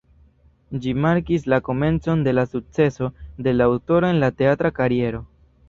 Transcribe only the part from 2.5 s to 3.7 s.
sukceso de